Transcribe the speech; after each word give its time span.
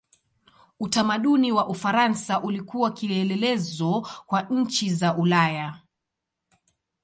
Utamaduni 0.79 1.51
wa 1.51 1.67
Ufaransa 1.67 2.41
ulikuwa 2.41 2.91
kielelezo 2.91 4.07
kwa 4.27 4.41
nchi 4.41 4.93
za 4.93 5.15
Ulaya. 5.17 5.79